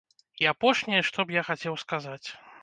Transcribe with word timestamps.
І 0.43 0.47
апошняе, 0.53 1.01
што 1.09 1.27
б 1.27 1.37
я 1.37 1.45
хацеў 1.51 1.79
сказаць. 1.85 2.25